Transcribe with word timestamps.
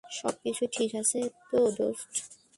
সবকিছু 0.03 0.63
ঠিক 0.71 0.91
আছে 0.95 1.19
তো, 1.51 1.59
দোস্ত? 1.77 2.13